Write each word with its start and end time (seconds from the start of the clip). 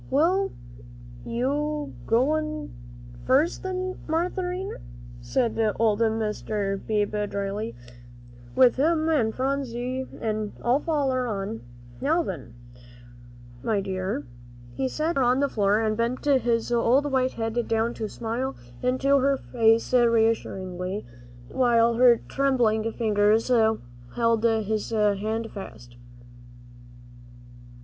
"Well, 0.09 0.51
you 1.23 1.93
go 2.07 2.69
first 3.27 3.61
then, 3.61 3.99
Marinthy," 4.07 4.67
said 5.21 5.59
old 5.77 5.99
Mr. 5.99 6.83
Beebe, 6.83 7.27
dryly, 7.27 7.75
"with 8.55 8.77
him, 8.77 9.07
an' 9.09 9.31
Phronsie 9.31 10.07
an' 10.19 10.53
I'll 10.63 10.79
foller 10.79 11.27
on. 11.27 11.61
Now 12.01 12.23
then, 12.23 12.55
my 13.61 13.79
dear." 13.79 14.25
He 14.73 14.87
set 14.89 15.17
her 15.17 15.21
on 15.21 15.39
the 15.39 15.47
floor, 15.47 15.79
and 15.79 15.95
bent 15.95 16.25
his 16.25 16.71
old 16.71 17.11
white 17.11 17.33
head 17.33 17.67
down 17.67 17.93
to 17.93 18.09
smile 18.09 18.55
into 18.81 19.19
her 19.19 19.37
face 19.37 19.93
reassuringly, 19.93 21.05
while 21.51 21.93
her 21.93 22.21
trembling 22.27 22.91
fingers 22.91 23.49
held 24.15 24.43
his 24.65 24.89
hand 24.89 25.51
fast. 25.51 25.95